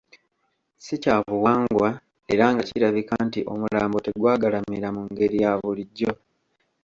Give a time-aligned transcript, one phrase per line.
[0.85, 1.89] Si kya buwangwa
[2.33, 6.11] era nga kirabika nti omulambo tegwagalamira mu ngeri ya bulijjo.